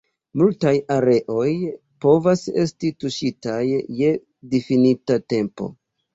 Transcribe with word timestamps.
Multaj 0.41 0.71
areoj 0.95 1.49
povas 2.05 2.47
esti 2.63 2.91
tuŝitaj 3.05 3.59
je 4.01 4.11
difinita 4.57 5.21
tempo. 5.37 5.71